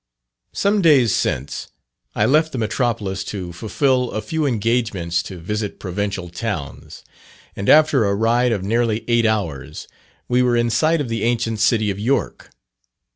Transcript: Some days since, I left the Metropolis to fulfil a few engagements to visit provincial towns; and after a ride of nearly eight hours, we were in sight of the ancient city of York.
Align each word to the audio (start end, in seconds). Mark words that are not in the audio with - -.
Some 0.53 0.81
days 0.81 1.13
since, 1.13 1.67
I 2.15 2.25
left 2.25 2.53
the 2.53 2.57
Metropolis 2.57 3.23
to 3.25 3.53
fulfil 3.53 4.09
a 4.13 4.21
few 4.23 4.47
engagements 4.47 5.21
to 5.21 5.37
visit 5.37 5.79
provincial 5.79 6.27
towns; 6.27 7.03
and 7.55 7.69
after 7.69 8.05
a 8.05 8.15
ride 8.15 8.51
of 8.51 8.63
nearly 8.63 9.05
eight 9.07 9.27
hours, 9.27 9.87
we 10.27 10.41
were 10.41 10.57
in 10.57 10.71
sight 10.71 11.01
of 11.01 11.07
the 11.09 11.21
ancient 11.21 11.59
city 11.59 11.91
of 11.91 11.99
York. 11.99 12.49